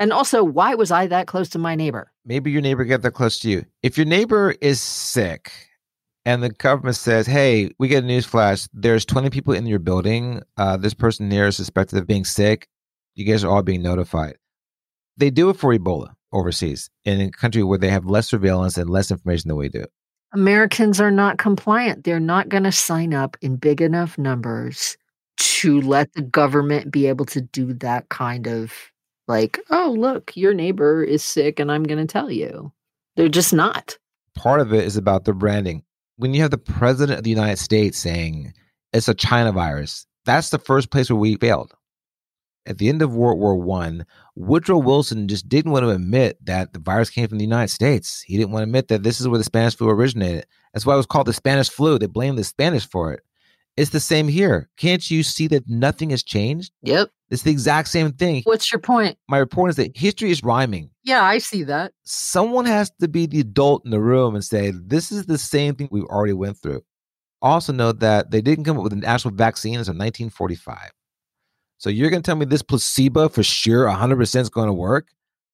And 0.00 0.14
also, 0.14 0.42
why 0.42 0.74
was 0.74 0.90
I 0.90 1.06
that 1.08 1.26
close 1.26 1.50
to 1.50 1.58
my 1.58 1.74
neighbor? 1.74 2.10
Maybe 2.24 2.50
your 2.50 2.62
neighbor 2.62 2.84
got 2.84 3.02
that 3.02 3.10
close 3.10 3.38
to 3.40 3.50
you. 3.50 3.66
If 3.82 3.98
your 3.98 4.06
neighbor 4.06 4.54
is 4.62 4.80
sick 4.80 5.52
and 6.24 6.42
the 6.42 6.48
government 6.48 6.96
says, 6.96 7.26
hey, 7.26 7.70
we 7.78 7.86
get 7.86 8.02
a 8.02 8.06
news 8.06 8.24
flash, 8.24 8.66
there's 8.72 9.04
20 9.04 9.28
people 9.28 9.52
in 9.52 9.66
your 9.66 9.78
building. 9.78 10.40
Uh, 10.56 10.78
this 10.78 10.94
person 10.94 11.30
here 11.30 11.46
is 11.46 11.56
suspected 11.56 11.98
of 11.98 12.06
being 12.06 12.24
sick. 12.24 12.66
You 13.14 13.26
guys 13.26 13.44
are 13.44 13.50
all 13.50 13.62
being 13.62 13.82
notified. 13.82 14.36
They 15.18 15.28
do 15.28 15.50
it 15.50 15.58
for 15.58 15.76
Ebola 15.76 16.14
overseas 16.32 16.88
in 17.04 17.20
a 17.20 17.30
country 17.30 17.62
where 17.62 17.78
they 17.78 17.90
have 17.90 18.06
less 18.06 18.26
surveillance 18.26 18.78
and 18.78 18.88
less 18.88 19.10
information 19.10 19.48
than 19.48 19.58
we 19.58 19.68
do. 19.68 19.84
Americans 20.32 20.98
are 20.98 21.10
not 21.10 21.36
compliant. 21.36 22.04
They're 22.04 22.20
not 22.20 22.48
going 22.48 22.62
to 22.62 22.72
sign 22.72 23.12
up 23.12 23.36
in 23.42 23.56
big 23.56 23.82
enough 23.82 24.16
numbers 24.16 24.96
to 25.36 25.82
let 25.82 26.12
the 26.14 26.22
government 26.22 26.90
be 26.90 27.06
able 27.06 27.26
to 27.26 27.42
do 27.42 27.74
that 27.74 28.08
kind 28.08 28.46
of 28.46 28.72
like, 29.30 29.58
oh, 29.70 29.94
look, 29.96 30.36
your 30.36 30.52
neighbor 30.52 31.02
is 31.02 31.22
sick 31.22 31.58
and 31.58 31.72
I'm 31.72 31.84
going 31.84 32.06
to 32.06 32.12
tell 32.12 32.30
you. 32.30 32.72
They're 33.16 33.28
just 33.28 33.54
not. 33.54 33.96
Part 34.34 34.60
of 34.60 34.74
it 34.74 34.84
is 34.84 34.96
about 34.96 35.24
the 35.24 35.32
branding. 35.32 35.82
When 36.16 36.34
you 36.34 36.42
have 36.42 36.50
the 36.50 36.58
president 36.58 37.18
of 37.18 37.24
the 37.24 37.30
United 37.30 37.58
States 37.58 37.98
saying 37.98 38.52
it's 38.92 39.08
a 39.08 39.14
China 39.14 39.52
virus, 39.52 40.06
that's 40.26 40.50
the 40.50 40.58
first 40.58 40.90
place 40.90 41.08
where 41.08 41.18
we 41.18 41.36
failed. 41.36 41.72
At 42.66 42.78
the 42.78 42.88
end 42.88 43.00
of 43.00 43.14
World 43.14 43.38
War 43.38 43.56
One, 43.56 44.04
Woodrow 44.36 44.78
Wilson 44.78 45.28
just 45.28 45.48
didn't 45.48 45.72
want 45.72 45.84
to 45.84 45.90
admit 45.90 46.36
that 46.44 46.72
the 46.72 46.78
virus 46.78 47.08
came 47.08 47.26
from 47.26 47.38
the 47.38 47.44
United 47.44 47.72
States. 47.72 48.20
He 48.20 48.36
didn't 48.36 48.50
want 48.50 48.62
to 48.62 48.68
admit 48.68 48.88
that 48.88 49.02
this 49.02 49.20
is 49.20 49.26
where 49.26 49.38
the 49.38 49.44
Spanish 49.44 49.76
flu 49.76 49.88
originated. 49.88 50.46
That's 50.72 50.84
why 50.84 50.94
it 50.94 50.98
was 50.98 51.06
called 51.06 51.26
the 51.26 51.32
Spanish 51.32 51.70
flu. 51.70 51.98
They 51.98 52.06
blamed 52.06 52.38
the 52.38 52.44
Spanish 52.44 52.86
for 52.86 53.12
it. 53.12 53.20
It's 53.80 53.92
the 53.92 53.98
same 53.98 54.28
here. 54.28 54.68
Can't 54.76 55.10
you 55.10 55.22
see 55.22 55.46
that 55.48 55.66
nothing 55.66 56.10
has 56.10 56.22
changed? 56.22 56.70
Yep. 56.82 57.08
It's 57.30 57.44
the 57.44 57.50
exact 57.50 57.88
same 57.88 58.12
thing. 58.12 58.42
What's 58.44 58.70
your 58.70 58.78
point? 58.78 59.16
My 59.26 59.42
point 59.46 59.70
is 59.70 59.76
that 59.76 59.96
history 59.96 60.30
is 60.30 60.44
rhyming. 60.44 60.90
Yeah, 61.02 61.22
I 61.22 61.38
see 61.38 61.62
that. 61.62 61.92
Someone 62.04 62.66
has 62.66 62.92
to 63.00 63.08
be 63.08 63.24
the 63.24 63.40
adult 63.40 63.86
in 63.86 63.90
the 63.90 63.98
room 63.98 64.34
and 64.34 64.44
say, 64.44 64.70
this 64.70 65.10
is 65.10 65.24
the 65.24 65.38
same 65.38 65.76
thing 65.76 65.88
we 65.90 66.02
already 66.02 66.34
went 66.34 66.58
through. 66.58 66.82
Also 67.40 67.72
note 67.72 68.00
that 68.00 68.30
they 68.30 68.42
didn't 68.42 68.64
come 68.64 68.76
up 68.76 68.82
with 68.82 68.92
an 68.92 69.02
actual 69.02 69.30
vaccine 69.30 69.78
until 69.78 69.94
1945. 69.94 70.90
So 71.78 71.88
you're 71.88 72.10
going 72.10 72.20
to 72.20 72.26
tell 72.26 72.36
me 72.36 72.44
this 72.44 72.60
placebo 72.60 73.30
for 73.30 73.42
sure 73.42 73.86
100% 73.86 74.40
is 74.42 74.50
going 74.50 74.66
to 74.66 74.74
work? 74.74 75.08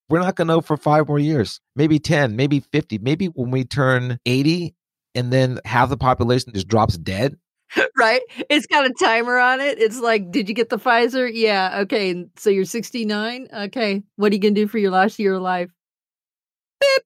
We're 0.09 0.18
not 0.18 0.35
going 0.35 0.49
to 0.49 0.54
know 0.54 0.61
for 0.62 0.76
five 0.76 1.06
more 1.06 1.21
years, 1.21 1.61
maybe 1.76 2.00
10, 2.00 2.35
maybe 2.35 2.59
50, 2.59 2.99
maybe 2.99 3.26
when 3.26 3.52
we 3.52 3.62
turn 3.62 4.18
80 4.26 4.75
and 5.14 5.33
then 5.33 5.61
half 5.64 5.90
the 5.90 5.97
population 5.97 6.52
just 6.52 6.66
drops 6.66 6.99
dead. 6.99 7.37
right? 7.99 8.21
It's 8.50 8.66
got 8.66 8.87
a 8.87 8.92
timer 9.00 9.38
on 9.38 9.61
it. 9.61 9.78
It's 9.78 10.00
like, 10.00 10.30
did 10.30 10.49
you 10.49 10.54
get 10.54 10.68
the 10.71 10.78
Pfizer? 10.78 11.30
Yeah. 11.33 11.80
Okay. 11.83 12.26
So 12.37 12.50
you're 12.50 12.64
69. 12.64 13.49
Okay. 13.52 14.02
What 14.16 14.33
are 14.33 14.35
you 14.35 14.40
going 14.40 14.54
to 14.54 14.61
do 14.62 14.68
for 14.68 14.78
your 14.78 14.90
last 14.90 15.18
year 15.18 15.35
of 15.35 15.42
life? 15.42 15.71
Beep, 16.80 17.02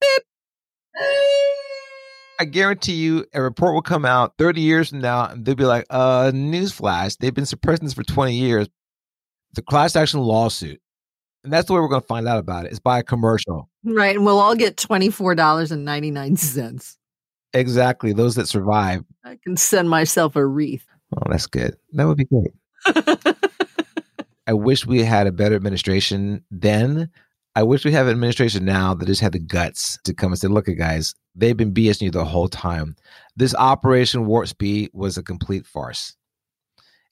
beep. 0.00 0.22
I 2.38 2.44
guarantee 2.46 2.94
you 2.94 3.26
a 3.34 3.42
report 3.42 3.74
will 3.74 3.82
come 3.82 4.04
out 4.06 4.34
30 4.38 4.60
years 4.62 4.88
from 4.90 5.00
now 5.00 5.26
and 5.26 5.44
they'll 5.44 5.54
be 5.54 5.64
like, 5.64 5.84
uh, 5.90 6.30
newsflash, 6.32 7.18
they've 7.18 7.34
been 7.34 7.44
suppressing 7.46 7.84
this 7.84 7.94
for 7.94 8.02
20 8.02 8.34
years. 8.34 8.66
The 9.54 9.62
class 9.62 9.96
action 9.96 10.20
lawsuit 10.20 10.80
And 11.44 11.52
that's 11.52 11.66
the 11.66 11.72
way 11.74 11.80
we're 11.80 11.88
going 11.88 12.00
to 12.02 12.06
find 12.06 12.28
out 12.28 12.38
about 12.38 12.64
it. 12.66 12.70
It's 12.70 12.80
by 12.80 13.00
a 13.00 13.02
commercial. 13.02 13.68
Right. 13.84 14.16
And 14.16 14.24
we'll 14.24 14.38
all 14.38 14.54
get 14.56 14.76
$24.99. 14.76 16.96
Exactly. 17.52 18.12
Those 18.12 18.34
that 18.36 18.48
survive. 18.48 19.04
I 19.24 19.38
can 19.42 19.56
send 19.56 19.90
myself 19.90 20.36
a 20.36 20.46
wreath. 20.46 20.86
Oh, 21.16 21.30
that's 21.30 21.46
good. 21.46 21.76
That 21.92 22.06
would 22.06 22.18
be 22.18 22.26
great. 22.26 22.54
I 24.46 24.52
wish 24.52 24.86
we 24.86 25.02
had 25.02 25.26
a 25.26 25.32
better 25.32 25.54
administration 25.54 26.44
then. 26.50 27.10
I 27.56 27.62
wish 27.64 27.84
we 27.84 27.92
have 27.92 28.06
an 28.06 28.12
administration 28.12 28.64
now 28.64 28.94
that 28.94 29.06
just 29.06 29.20
had 29.20 29.32
the 29.32 29.40
guts 29.40 29.98
to 30.04 30.14
come 30.14 30.32
and 30.32 30.38
say, 30.38 30.48
look, 30.48 30.68
at 30.68 30.78
guys, 30.78 31.14
they've 31.34 31.56
been 31.56 31.74
BSing 31.74 32.02
you 32.02 32.10
the 32.10 32.24
whole 32.24 32.48
time. 32.48 32.96
This 33.36 33.54
Operation 33.54 34.26
Warp 34.26 34.48
Speed 34.48 34.90
was 34.92 35.16
a 35.16 35.22
complete 35.22 35.66
farce. 35.66 36.16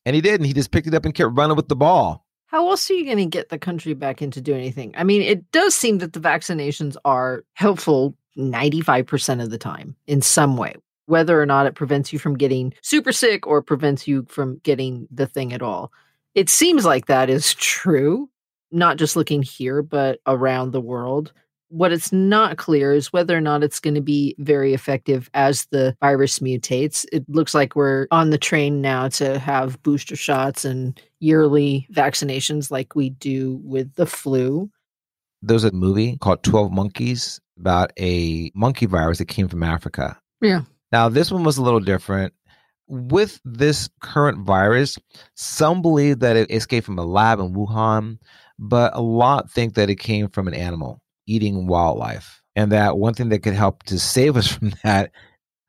And 0.05 0.15
he 0.15 0.23
didn't. 0.23 0.47
He 0.47 0.53
just 0.53 0.71
picked 0.71 0.87
it 0.87 0.95
up 0.95 1.05
and 1.05 1.15
kept 1.15 1.37
running 1.37 1.57
with 1.57 1.69
the 1.69 1.77
ball. 1.77 2.25
How 2.47 2.71
else 2.71 2.91
are 2.91 2.95
you 2.95 3.05
going 3.05 3.19
to 3.19 3.27
get 3.27 3.51
the 3.51 3.59
country 3.59 3.93
back 3.95 4.23
into 4.23 4.41
doing 4.41 4.61
anything? 4.61 4.95
I 4.97 5.05
mean, 5.05 5.23
it 5.23 5.51
does 5.53 5.75
seem 5.75 5.99
that 5.99 6.15
the 6.15 6.21
vaccinations 6.21 6.97
are 7.05 7.45
helpful 7.53 8.17
95% 8.37 9.43
of 9.43 9.51
the 9.51 9.59
time 9.59 9.97
in 10.07 10.23
some 10.23 10.57
way, 10.57 10.75
whether 11.07 11.41
or 11.41 11.47
not 11.47 11.67
it 11.67 11.75
prevents 11.75 12.13
you 12.13 12.19
from 12.19 12.37
getting 12.37 12.73
super 12.83 13.13
sick 13.13 13.47
or 13.47 13.63
prevents 13.63 14.07
you 14.07 14.27
from 14.29 14.59
getting 14.63 15.09
the 15.11 15.27
thing 15.27 15.53
at 15.53 15.63
all. 15.63 15.93
It 16.35 16.49
seems 16.49 16.85
like 16.85 17.07
that 17.07 17.31
is 17.31 17.55
true, 17.55 18.29
not 18.71 18.97
just 18.97 19.17
looking 19.17 19.43
here, 19.43 19.83
but 19.83 20.21
around 20.27 20.71
the 20.71 20.81
world. 20.81 21.33
What 21.71 21.93
it's 21.93 22.13
not 22.13 22.57
clear 22.57 22.95
is 22.95 23.13
whether 23.13 23.37
or 23.37 23.41
not 23.41 23.63
it's 23.63 23.81
going 23.81 23.95
to 23.95 24.01
be 24.01 24.35
very 24.39 24.73
effective 24.73 25.29
as 25.35 25.67
the 25.67 25.95
virus 26.01 26.39
mutates. 26.39 27.05
It 27.13 27.29
looks 27.29 27.55
like 27.55 27.77
we're 27.77 28.07
on 28.11 28.31
the 28.31 28.39
train 28.39 28.81
now 28.81 29.09
to 29.09 29.39
have 29.39 29.83
booster 29.83 30.17
shots 30.17 30.65
and 30.65 30.99
yearly 31.21 31.87
vaccinations 31.93 32.71
like 32.71 32.95
we 32.95 33.11
do 33.11 33.61
with 33.65 33.93
the 33.97 34.07
flu. 34.07 34.71
There's 35.43 35.65
a 35.65 35.73
movie 35.73 36.17
called 36.19 36.43
12 36.43 36.73
Monkeys 36.73 37.39
about 37.59 37.93
a 37.99 38.51
monkey 38.55 38.87
virus 38.87 39.19
that 39.19 39.29
came 39.29 39.49
from 39.49 39.63
Africa. 39.63 40.19
Yeah. 40.41 40.63
Now, 40.93 41.09
this 41.09 41.31
one 41.31 41.45
was 41.45 41.59
a 41.59 41.63
little 41.63 41.81
different. 41.81 42.33
With 42.87 43.41
this 43.45 43.91
current 44.01 44.47
virus, 44.47 44.99
some 45.35 45.83
believe 45.83 46.21
that 46.21 46.37
it 46.37 46.51
escaped 46.51 46.87
from 46.87 46.99
a 46.99 47.05
lab 47.05 47.39
in 47.39 47.53
Wuhan, 47.53 48.19
but 48.59 48.95
a 48.95 49.03
lot 49.03 49.51
think 49.51 49.75
that 49.75 49.91
it 49.91 49.97
came 49.97 50.29
from 50.29 50.49
an 50.49 50.55
animal 50.55 51.03
eating 51.27 51.67
wildlife. 51.67 52.43
And 52.57 52.73
that 52.73 52.99
one 52.99 53.15
thing 53.15 53.29
that 53.29 53.43
could 53.43 53.55
help 53.55 53.85
to 53.85 53.99
save 53.99 54.37
us 54.37 54.49
from 54.53 54.73
that, 54.83 55.13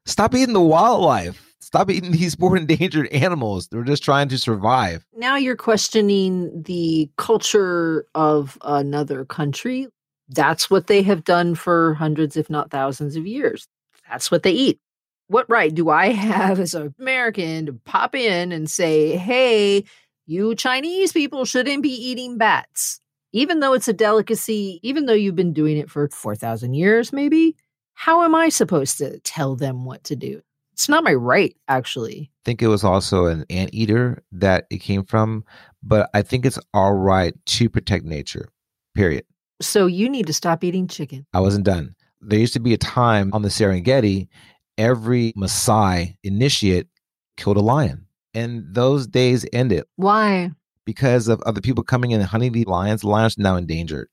stop 0.05 0.33
eating 0.33 0.53
the 0.53 0.61
wildlife. 0.61 1.45
Stop 1.61 1.91
eating 1.91 2.11
these 2.11 2.39
more 2.39 2.57
endangered 2.57 3.07
animals. 3.07 3.67
They're 3.67 3.83
just 3.83 4.01
trying 4.01 4.29
to 4.29 4.37
survive. 4.37 5.05
Now 5.15 5.35
you're 5.35 5.57
questioning 5.57 6.63
the 6.63 7.11
culture 7.17 8.07
of 8.15 8.57
another 8.63 9.25
country. 9.25 9.87
That's 10.29 10.69
what 10.69 10.87
they 10.87 11.01
have 11.03 11.23
done 11.23 11.55
for 11.55 11.95
hundreds, 11.95 12.37
if 12.37 12.49
not 12.49 12.71
thousands 12.71 13.15
of 13.15 13.25
years. 13.25 13.67
That's 14.09 14.31
what 14.31 14.43
they 14.43 14.51
eat. 14.51 14.79
What 15.27 15.49
right 15.49 15.73
do 15.73 15.89
I 15.89 16.07
have 16.13 16.59
as 16.59 16.73
an 16.73 16.93
American 16.99 17.65
to 17.65 17.73
pop 17.73 18.15
in 18.15 18.51
and 18.51 18.69
say, 18.69 19.15
hey, 19.15 19.85
you 20.25 20.55
Chinese 20.55 21.11
people 21.11 21.45
shouldn't 21.45 21.83
be 21.83 21.89
eating 21.89 22.37
bats? 22.37 22.99
Even 23.31 23.59
though 23.59 23.73
it's 23.73 23.87
a 23.87 23.93
delicacy, 23.93 24.79
even 24.81 25.05
though 25.05 25.13
you've 25.13 25.35
been 25.35 25.53
doing 25.53 25.77
it 25.77 25.89
for 25.89 26.07
4,000 26.09 26.73
years, 26.73 27.13
maybe, 27.13 27.55
how 27.93 28.23
am 28.23 28.33
I 28.33 28.49
supposed 28.49 28.97
to 28.99 29.19
tell 29.19 29.55
them 29.55 29.85
what 29.85 30.03
to 30.05 30.15
do? 30.15 30.41
It's 30.73 30.87
not 30.87 31.03
my 31.03 31.13
right, 31.13 31.55
actually. 31.67 32.31
I 32.31 32.45
think 32.45 32.61
it 32.61 32.67
was 32.67 32.83
also 32.83 33.25
an 33.25 33.45
anteater 33.49 34.23
that 34.31 34.65
it 34.69 34.77
came 34.77 35.03
from, 35.03 35.43
but 35.83 36.09
I 36.13 36.21
think 36.21 36.45
it's 36.45 36.57
our 36.73 36.95
right 36.95 37.33
to 37.47 37.69
protect 37.69 38.05
nature, 38.05 38.49
period. 38.95 39.25
So 39.61 39.87
you 39.87 40.09
need 40.09 40.27
to 40.27 40.33
stop 40.33 40.63
eating 40.63 40.87
chicken. 40.87 41.25
I 41.33 41.39
wasn't 41.39 41.65
done. 41.65 41.95
There 42.21 42.39
used 42.39 42.53
to 42.53 42.59
be 42.59 42.73
a 42.73 42.77
time 42.77 43.31
on 43.33 43.41
the 43.41 43.49
Serengeti, 43.49 44.27
every 44.77 45.33
Maasai 45.33 46.15
initiate 46.23 46.87
killed 47.37 47.57
a 47.57 47.61
lion. 47.61 48.05
And 48.33 48.63
those 48.73 49.07
days 49.07 49.45
ended 49.53 49.83
Why? 49.95 50.51
because 50.85 51.27
of 51.27 51.41
other 51.45 51.61
people 51.61 51.83
coming 51.83 52.11
in 52.11 52.19
and 52.19 52.29
hunting 52.29 52.51
the 52.51 52.63
lions. 52.65 53.01
The 53.01 53.07
lions 53.07 53.37
are 53.37 53.41
now 53.41 53.55
endangered. 53.55 54.07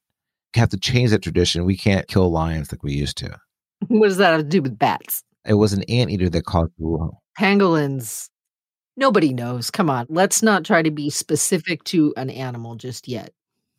We 0.54 0.60
have 0.60 0.70
to 0.70 0.78
change 0.78 1.10
that 1.10 1.22
tradition. 1.22 1.64
We 1.64 1.76
can't 1.76 2.08
kill 2.08 2.30
lions 2.30 2.72
like 2.72 2.82
we 2.82 2.92
used 2.92 3.18
to. 3.18 3.36
What 3.88 4.08
does 4.08 4.16
that 4.16 4.30
have 4.32 4.40
to 4.40 4.48
do 4.48 4.62
with 4.62 4.78
bats? 4.78 5.22
It 5.46 5.54
was 5.54 5.72
an 5.74 5.82
anteater 5.84 6.30
that 6.30 6.44
caused 6.46 6.72
the. 6.78 7.10
Pangolins. 7.38 8.30
Nobody 8.96 9.34
knows. 9.34 9.70
Come 9.70 9.90
on. 9.90 10.06
Let's 10.08 10.42
not 10.42 10.64
try 10.64 10.80
to 10.82 10.90
be 10.90 11.10
specific 11.10 11.84
to 11.84 12.14
an 12.16 12.30
animal 12.30 12.76
just 12.76 13.06
yet. 13.06 13.32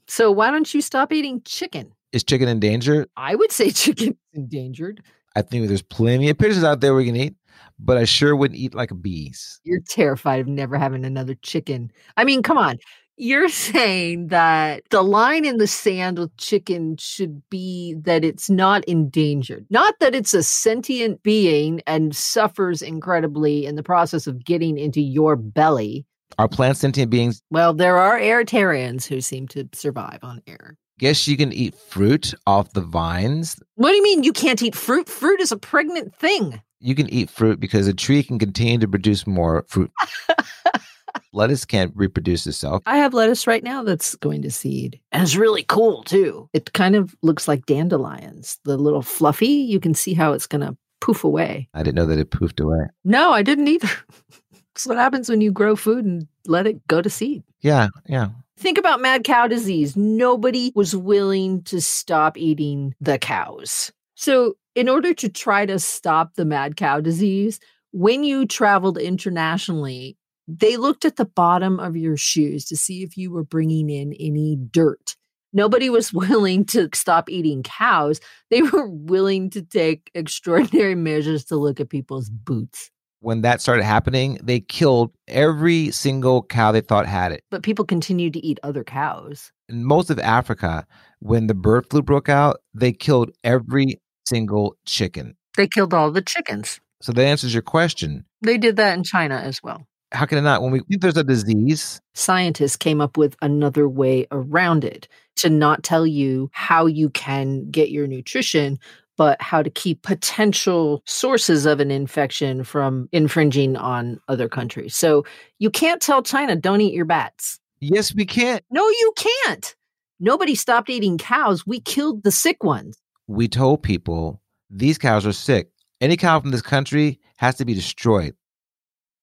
So 0.07 0.31
why 0.31 0.51
don't 0.51 0.73
you 0.73 0.81
stop 0.81 1.11
eating 1.11 1.41
chicken? 1.43 1.91
Is 2.13 2.23
chicken 2.23 2.47
endangered? 2.47 3.09
I 3.17 3.35
would 3.35 3.51
say 3.51 3.71
chicken 3.71 4.09
is 4.09 4.39
endangered. 4.39 5.03
I 5.35 5.41
think 5.41 5.67
there's 5.67 5.81
plenty 5.81 6.29
of 6.29 6.37
pictures 6.37 6.63
out 6.63 6.81
there 6.81 6.95
we 6.95 7.05
can 7.05 7.15
eat, 7.15 7.35
but 7.77 7.97
I 7.97 8.05
sure 8.05 8.35
wouldn't 8.35 8.59
eat 8.59 8.73
like 8.73 8.91
a 8.91 8.95
bees. 8.95 9.59
You're 9.63 9.81
terrified 9.87 10.39
of 10.39 10.47
never 10.47 10.77
having 10.77 11.05
another 11.05 11.35
chicken. 11.35 11.91
I 12.15 12.23
mean, 12.23 12.41
come 12.41 12.57
on. 12.57 12.77
You're 13.19 13.49
saying 13.49 14.27
that 14.27 14.83
the 14.91 15.01
line 15.01 15.43
in 15.43 15.57
the 15.57 15.67
sand 15.67 16.19
with 16.19 16.35
chicken 16.37 16.97
should 16.97 17.41
be 17.49 17.95
that 18.01 18.23
it's 18.23 18.49
not 18.49 18.83
endangered, 18.85 19.65
not 19.71 19.95
that 19.99 20.13
it's 20.13 20.35
a 20.35 20.43
sentient 20.43 21.23
being 21.23 21.81
and 21.87 22.15
suffers 22.15 22.83
incredibly 22.83 23.65
in 23.65 23.75
the 23.75 23.83
process 23.83 24.27
of 24.27 24.45
getting 24.45 24.77
into 24.77 25.01
your 25.01 25.35
belly. 25.35 26.05
Are 26.37 26.47
plants 26.47 26.79
sentient 26.79 27.09
beings? 27.09 27.41
Well, 27.49 27.73
there 27.73 27.97
are 27.97 28.19
airtarians 28.19 29.05
who 29.05 29.21
seem 29.21 29.47
to 29.49 29.67
survive 29.73 30.19
on 30.21 30.41
air. 30.47 30.77
Guess 30.99 31.27
you 31.27 31.37
can 31.37 31.53
eat 31.53 31.75
fruit 31.75 32.33
off 32.45 32.73
the 32.73 32.81
vines. 32.81 33.59
What 33.75 33.91
do 33.91 33.95
you 33.95 34.03
mean 34.03 34.23
you 34.23 34.33
can't 34.33 34.61
eat 34.61 34.75
fruit? 34.75 35.07
Fruit 35.07 35.39
is 35.39 35.51
a 35.51 35.57
pregnant 35.57 36.15
thing. 36.15 36.61
You 36.79 36.95
can 36.95 37.09
eat 37.09 37.29
fruit 37.29 37.59
because 37.59 37.87
a 37.87 37.93
tree 37.93 38.23
can 38.23 38.39
continue 38.39 38.77
to 38.79 38.87
produce 38.87 39.25
more 39.25 39.65
fruit. 39.67 39.91
Lettuce 41.33 41.65
can't 41.65 41.91
reproduce 41.95 42.47
itself. 42.47 42.83
I 42.85 42.97
have 42.97 43.13
lettuce 43.13 43.47
right 43.47 43.63
now 43.63 43.83
that's 43.83 44.15
going 44.15 44.41
to 44.43 44.51
seed. 44.51 44.99
And 45.11 45.23
it's 45.23 45.35
really 45.35 45.63
cool 45.63 46.03
too. 46.03 46.49
It 46.53 46.73
kind 46.73 46.95
of 46.95 47.15
looks 47.21 47.47
like 47.47 47.65
dandelions. 47.65 48.59
The 48.65 48.77
little 48.77 49.01
fluffy, 49.01 49.47
you 49.47 49.79
can 49.79 49.93
see 49.93 50.13
how 50.13 50.33
it's 50.33 50.47
going 50.47 50.61
to 50.61 50.77
poof 50.99 51.23
away. 51.23 51.69
I 51.73 51.83
didn't 51.83 51.95
know 51.95 52.05
that 52.05 52.19
it 52.19 52.31
poofed 52.31 52.59
away. 52.63 52.87
No, 53.03 53.31
I 53.31 53.43
didn't 53.43 53.67
either. 53.67 53.89
That's 54.77 54.85
what 54.85 54.97
happens 54.97 55.27
when 55.27 55.41
you 55.41 55.51
grow 55.51 55.75
food 55.75 56.05
and 56.05 56.27
let 56.45 56.67
it 56.67 56.85
go 56.85 57.01
to 57.01 57.09
seed. 57.09 57.41
Yeah, 57.61 57.87
yeah. 58.05 58.27
Think 58.59 58.77
about 58.77 59.01
mad 59.01 59.23
cow 59.23 59.47
disease. 59.47 59.97
Nobody 59.97 60.71
was 60.75 60.95
willing 60.95 61.63
to 61.63 61.81
stop 61.81 62.37
eating 62.37 62.93
the 63.01 63.17
cows. 63.17 63.91
So, 64.13 64.55
in 64.75 64.87
order 64.87 65.15
to 65.15 65.29
try 65.29 65.65
to 65.65 65.79
stop 65.79 66.35
the 66.35 66.45
mad 66.45 66.77
cow 66.77 66.99
disease, 66.99 67.59
when 67.91 68.23
you 68.23 68.45
traveled 68.45 68.99
internationally, 68.99 70.15
they 70.47 70.77
looked 70.77 71.05
at 71.05 71.15
the 71.15 71.25
bottom 71.25 71.79
of 71.79 71.97
your 71.97 72.15
shoes 72.15 72.63
to 72.65 72.77
see 72.77 73.01
if 73.01 73.17
you 73.17 73.31
were 73.31 73.43
bringing 73.43 73.89
in 73.89 74.13
any 74.19 74.57
dirt. 74.57 75.15
Nobody 75.53 75.89
was 75.89 76.13
willing 76.13 76.65
to 76.65 76.87
stop 76.93 77.31
eating 77.31 77.63
cows. 77.63 78.19
They 78.51 78.61
were 78.61 78.87
willing 78.87 79.49
to 79.51 79.63
take 79.63 80.11
extraordinary 80.13 80.93
measures 80.93 81.45
to 81.45 81.55
look 81.55 81.79
at 81.79 81.89
people's 81.89 82.29
boots. 82.29 82.91
When 83.19 83.41
that 83.41 83.61
started 83.61 83.83
happening, 83.83 84.39
they 84.43 84.59
killed 84.59 85.11
every 85.27 85.91
single 85.91 86.43
cow 86.43 86.71
they 86.71 86.81
thought 86.81 87.07
had 87.07 87.31
it. 87.31 87.43
But 87.49 87.63
people 87.63 87.83
continued 87.83 88.33
to 88.33 88.45
eat 88.45 88.59
other 88.61 88.83
cows. 88.83 89.51
In 89.69 89.83
most 89.83 90.09
of 90.09 90.19
Africa, 90.19 90.85
when 91.19 91.47
the 91.47 91.55
bird 91.55 91.89
flu 91.89 92.01
broke 92.01 92.29
out, 92.29 92.61
they 92.73 92.91
killed 92.91 93.31
every 93.43 93.99
single 94.27 94.75
chicken. 94.85 95.35
They 95.55 95.67
killed 95.67 95.93
all 95.93 96.11
the 96.11 96.21
chickens. 96.21 96.79
So 97.01 97.11
that 97.11 97.25
answers 97.25 97.53
your 97.53 97.63
question. 97.63 98.25
They 98.41 98.57
did 98.57 98.75
that 98.77 98.97
in 98.97 99.03
China 99.03 99.35
as 99.35 99.61
well. 99.63 99.85
How 100.11 100.25
can 100.25 100.37
it 100.37 100.41
not? 100.41 100.61
When 100.61 100.71
we 100.71 100.79
think 100.79 101.01
there's 101.01 101.17
a 101.17 101.23
disease, 101.23 101.99
Scientists 102.13 102.77
came 102.77 103.01
up 103.01 103.17
with 103.17 103.35
another 103.41 103.89
way 103.89 104.25
around 104.31 104.83
it 104.85 105.07
to 105.37 105.49
not 105.49 105.83
tell 105.83 106.07
you 106.07 106.49
how 106.53 106.85
you 106.85 107.09
can 107.09 107.69
get 107.69 107.91
your 107.91 108.07
nutrition, 108.07 108.79
but 109.17 109.41
how 109.41 109.61
to 109.61 109.69
keep 109.69 110.03
potential 110.03 111.01
sources 111.05 111.65
of 111.65 111.79
an 111.79 111.91
infection 111.91 112.63
from 112.63 113.09
infringing 113.11 113.75
on 113.75 114.19
other 114.27 114.47
countries. 114.47 114.95
So 114.95 115.25
you 115.59 115.69
can't 115.69 116.01
tell 116.01 116.21
China, 116.23 116.55
don't 116.55 116.81
eat 116.81 116.93
your 116.93 117.05
bats. 117.05 117.59
yes, 117.79 118.13
we 118.15 118.25
can't. 118.25 118.63
No, 118.71 118.87
you 118.87 119.13
can't. 119.15 119.75
Nobody 120.19 120.55
stopped 120.55 120.89
eating 120.89 121.17
cows. 121.17 121.65
We 121.67 121.79
killed 121.79 122.23
the 122.23 122.31
sick 122.31 122.63
ones. 122.63 122.97
We 123.27 123.47
told 123.47 123.83
people 123.83 124.41
these 124.69 124.97
cows 124.97 125.25
are 125.25 125.33
sick. 125.33 125.69
Any 125.99 126.15
cow 126.17 126.39
from 126.39 126.51
this 126.51 126.61
country 126.61 127.19
has 127.37 127.55
to 127.55 127.65
be 127.65 127.73
destroyed. 127.73 128.35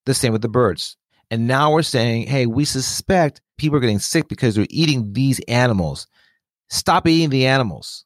The 0.07 0.15
same 0.15 0.33
with 0.33 0.43
the 0.43 0.49
birds. 0.49 0.97
And 1.31 1.47
now 1.49 1.73
we're 1.73 1.83
saying, 1.83 2.27
hey, 2.27 2.47
we 2.47 2.65
suspect 2.65 3.41
people 3.59 3.77
are 3.79 3.81
getting 3.81 3.99
sick 3.99 4.29
because 4.29 4.55
they're 4.55 4.67
eating 4.71 5.13
these 5.15 5.41
animals. 5.49 6.07
Stop 6.69 7.07
eating 7.09 7.31
the 7.31 7.47
animals. 7.47 8.04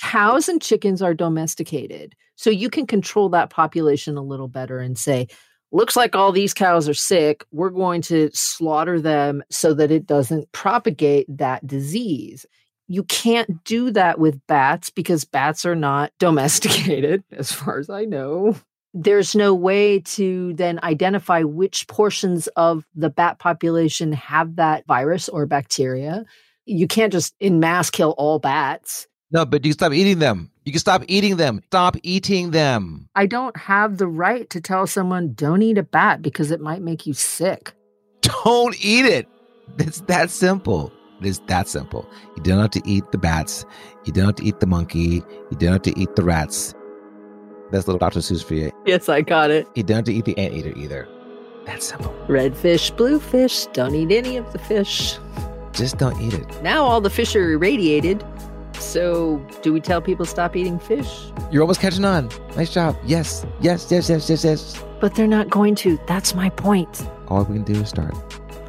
Cows 0.00 0.48
and 0.48 0.62
chickens 0.62 1.02
are 1.02 1.14
domesticated. 1.14 2.14
So 2.36 2.50
you 2.50 2.70
can 2.70 2.86
control 2.86 3.28
that 3.30 3.50
population 3.50 4.16
a 4.16 4.22
little 4.22 4.48
better 4.48 4.78
and 4.78 4.98
say, 4.98 5.28
looks 5.72 5.96
like 5.96 6.16
all 6.16 6.32
these 6.32 6.54
cows 6.54 6.88
are 6.88 6.94
sick. 6.94 7.44
We're 7.52 7.70
going 7.70 8.02
to 8.02 8.30
slaughter 8.32 9.00
them 9.00 9.42
so 9.50 9.74
that 9.74 9.90
it 9.90 10.06
doesn't 10.06 10.50
propagate 10.52 11.26
that 11.36 11.66
disease. 11.66 12.46
You 12.88 13.04
can't 13.04 13.62
do 13.64 13.90
that 13.92 14.18
with 14.18 14.40
bats 14.46 14.90
because 14.90 15.24
bats 15.24 15.64
are 15.64 15.76
not 15.76 16.12
domesticated, 16.18 17.22
as 17.30 17.52
far 17.52 17.78
as 17.78 17.90
I 17.90 18.04
know. 18.04 18.56
There's 18.92 19.36
no 19.36 19.54
way 19.54 20.00
to 20.00 20.52
then 20.54 20.80
identify 20.82 21.42
which 21.42 21.86
portions 21.86 22.48
of 22.56 22.84
the 22.96 23.10
bat 23.10 23.38
population 23.38 24.12
have 24.12 24.56
that 24.56 24.84
virus 24.86 25.28
or 25.28 25.46
bacteria. 25.46 26.24
You 26.64 26.88
can't 26.88 27.12
just 27.12 27.34
in 27.38 27.60
mass 27.60 27.90
kill 27.90 28.16
all 28.18 28.40
bats. 28.40 29.06
No, 29.32 29.46
but 29.46 29.64
you 29.64 29.72
stop 29.72 29.92
eating 29.92 30.18
them. 30.18 30.50
You 30.64 30.72
can 30.72 30.80
stop 30.80 31.02
eating 31.06 31.36
them. 31.36 31.62
Stop 31.66 31.96
eating 32.02 32.50
them. 32.50 33.08
I 33.14 33.26
don't 33.26 33.56
have 33.56 33.98
the 33.98 34.08
right 34.08 34.48
to 34.50 34.60
tell 34.60 34.86
someone 34.86 35.34
don't 35.34 35.62
eat 35.62 35.78
a 35.78 35.82
bat 35.82 36.20
because 36.20 36.50
it 36.50 36.60
might 36.60 36.82
make 36.82 37.06
you 37.06 37.14
sick. 37.14 37.72
Don't 38.22 38.74
eat 38.84 39.06
it. 39.06 39.28
It's 39.78 40.00
that 40.02 40.30
simple. 40.30 40.92
It 41.20 41.26
is 41.26 41.40
that 41.46 41.68
simple. 41.68 42.08
You 42.36 42.42
don't 42.42 42.58
have 42.58 42.70
to 42.70 42.82
eat 42.84 43.04
the 43.12 43.18
bats. 43.18 43.64
You 44.04 44.12
don't 44.12 44.26
have 44.26 44.36
to 44.36 44.44
eat 44.44 44.58
the 44.58 44.66
monkey. 44.66 45.22
You 45.50 45.56
don't 45.58 45.72
have 45.72 45.82
to 45.82 45.98
eat 45.98 46.16
the 46.16 46.24
rats. 46.24 46.74
That's 47.70 47.86
little 47.86 47.98
Dr. 47.98 48.18
Seuss 48.18 48.42
for 48.42 48.54
you. 48.54 48.72
Yes, 48.84 49.08
I 49.08 49.20
got 49.20 49.50
it. 49.50 49.68
You 49.76 49.84
don't 49.84 49.98
have 49.98 50.04
to 50.06 50.12
eat 50.12 50.24
the 50.24 50.36
anteater 50.38 50.76
either. 50.76 51.08
That's 51.66 51.86
simple. 51.86 52.12
Red 52.26 52.56
fish, 52.56 52.90
blue 52.90 53.20
fish, 53.20 53.66
don't 53.66 53.94
eat 53.94 54.10
any 54.10 54.36
of 54.36 54.52
the 54.52 54.58
fish. 54.58 55.18
Just 55.72 55.98
don't 55.98 56.20
eat 56.20 56.34
it. 56.34 56.62
Now 56.62 56.82
all 56.84 57.00
the 57.00 57.10
fish 57.10 57.36
are 57.36 57.52
irradiated. 57.52 58.24
So, 58.78 59.44
do 59.62 59.72
we 59.72 59.80
tell 59.80 60.00
people 60.00 60.24
stop 60.24 60.56
eating 60.56 60.78
fish? 60.78 61.30
You're 61.50 61.62
almost 61.62 61.80
catching 61.80 62.04
on. 62.04 62.28
Nice 62.56 62.72
job. 62.72 62.96
Yes, 63.04 63.44
yes, 63.60 63.90
yes, 63.90 64.08
yes, 64.08 64.28
yes, 64.28 64.44
yes. 64.44 64.84
But 65.00 65.14
they're 65.14 65.26
not 65.26 65.50
going 65.50 65.74
to. 65.76 65.98
That's 66.06 66.34
my 66.34 66.50
point. 66.50 67.06
All 67.28 67.44
we 67.44 67.54
can 67.56 67.64
do 67.64 67.80
is 67.80 67.88
start. 67.88 68.14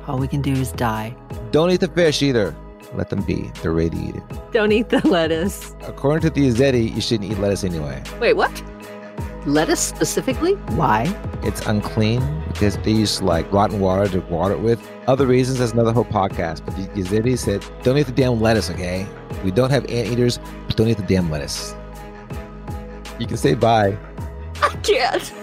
All 0.07 0.17
we 0.17 0.27
can 0.27 0.41
do 0.41 0.53
is 0.53 0.71
die. 0.71 1.15
Don't 1.51 1.71
eat 1.71 1.79
the 1.79 1.87
fish 1.87 2.21
either. 2.21 2.55
Let 2.93 3.09
them 3.09 3.21
be. 3.21 3.51
They're 3.61 3.71
ready 3.71 3.97
to 3.97 4.03
eat 4.03 4.15
it. 4.15 4.23
Don't 4.51 4.71
eat 4.71 4.89
the 4.89 5.05
lettuce. 5.07 5.75
According 5.83 6.21
to 6.21 6.29
the 6.29 6.49
Yazidi, 6.49 6.93
you 6.93 7.01
shouldn't 7.01 7.31
eat 7.31 7.37
lettuce 7.39 7.63
anyway. 7.63 8.03
Wait, 8.19 8.33
what? 8.33 8.51
Lettuce 9.45 9.79
specifically? 9.79 10.53
Why? 10.75 11.13
It's 11.41 11.61
unclean 11.65 12.43
because 12.47 12.77
they 12.77 12.91
use 12.91 13.23
like 13.23 13.51
rotten 13.51 13.79
water 13.79 14.07
to 14.09 14.19
water 14.21 14.53
it 14.53 14.59
with. 14.59 14.87
Other 15.07 15.25
reasons, 15.25 15.57
that's 15.57 15.71
another 15.71 15.91
whole 15.91 16.05
podcast. 16.05 16.63
But 16.63 16.75
the 16.75 16.87
Yazidi 16.89 17.37
said, 17.37 17.65
don't 17.81 17.97
eat 17.97 18.05
the 18.05 18.11
damn 18.11 18.39
lettuce, 18.39 18.69
okay? 18.69 19.07
We 19.43 19.49
don't 19.49 19.71
have 19.71 19.83
anteaters, 19.85 20.39
but 20.67 20.77
don't 20.77 20.89
eat 20.89 20.97
the 20.97 21.03
damn 21.03 21.31
lettuce. 21.31 21.73
You 23.19 23.25
can 23.25 23.37
say 23.37 23.55
bye. 23.55 23.97
I 24.61 24.69
can't. 24.83 25.33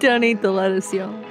don't 0.00 0.22
eat 0.22 0.42
the 0.42 0.50
lettuce, 0.50 0.92
y'all. 0.92 1.24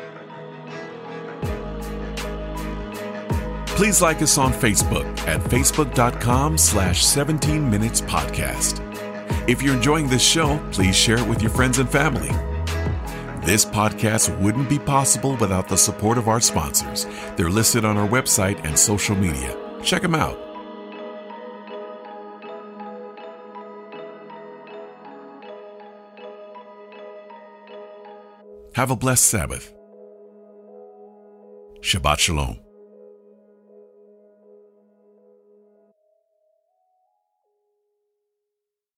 Please 3.67 4.01
like 4.01 4.21
us 4.21 4.37
on 4.37 4.51
Facebook 4.51 5.05
at 5.27 5.41
facebook.com 5.41 6.57
slash 6.57 7.03
17 7.05 7.69
minutes 7.69 8.01
podcast. 8.01 8.92
If 9.45 9.61
you're 9.61 9.75
enjoying 9.75 10.07
this 10.07 10.23
show, 10.23 10.57
please 10.71 10.95
share 10.95 11.17
it 11.17 11.27
with 11.27 11.41
your 11.41 11.51
friends 11.51 11.77
and 11.77 11.89
family. 11.89 12.29
This 13.45 13.65
podcast 13.65 14.39
wouldn't 14.39 14.69
be 14.69 14.79
possible 14.79 15.35
without 15.35 15.67
the 15.67 15.75
support 15.75 16.17
of 16.17 16.29
our 16.29 16.39
sponsors. 16.39 17.05
They're 17.35 17.49
listed 17.49 17.83
on 17.83 17.97
our 17.97 18.07
website 18.07 18.63
and 18.63 18.79
social 18.79 19.17
media. 19.17 19.57
Check 19.83 20.01
them 20.01 20.15
out. 20.15 20.39
Have 28.75 28.91
a 28.91 28.95
blessed 28.95 29.25
Sabbath. 29.25 29.73
Shabbat 31.81 32.19
Shalom. 32.19 32.59